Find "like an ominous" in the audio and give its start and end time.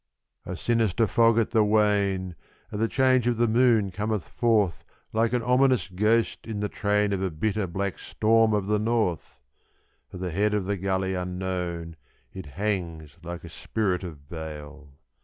5.13-5.89